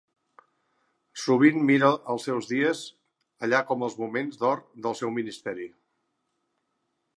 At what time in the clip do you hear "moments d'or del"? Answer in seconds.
4.05-4.99